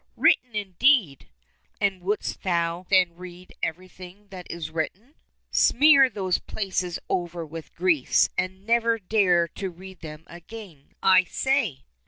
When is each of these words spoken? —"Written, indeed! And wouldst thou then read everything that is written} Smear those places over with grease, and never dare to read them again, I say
—"Written, 0.27 0.55
indeed! 0.55 1.29
And 1.79 2.01
wouldst 2.01 2.41
thou 2.41 2.87
then 2.89 3.13
read 3.17 3.53
everything 3.61 4.29
that 4.29 4.49
is 4.49 4.71
written} 4.71 5.13
Smear 5.51 6.09
those 6.09 6.39
places 6.39 6.97
over 7.07 7.45
with 7.45 7.71
grease, 7.75 8.27
and 8.35 8.65
never 8.65 8.97
dare 8.97 9.47
to 9.49 9.69
read 9.69 9.99
them 9.99 10.23
again, 10.25 10.95
I 11.03 11.25
say 11.25 11.83